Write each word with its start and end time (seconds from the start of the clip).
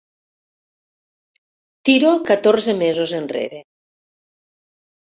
Tiro 1.89 2.15
catorze 2.31 2.71
mesos 2.83 3.17
enrere. 3.21 3.65